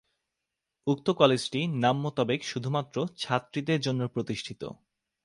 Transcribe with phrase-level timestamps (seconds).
[0.87, 4.61] উক্ত কলেজটি নাম মোতাবেক শুধুমাত্র ছাত্রীদের জন্য প্রতিষ্ঠিত।